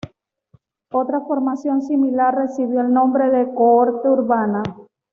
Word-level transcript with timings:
Otra 0.91 1.21
formación 1.21 1.83
similar 1.83 2.33
recibió 2.35 2.81
el 2.81 2.91
nombre 2.91 3.29
de 3.29 3.53
cohorte 3.53 4.09
urbana. 4.09 4.63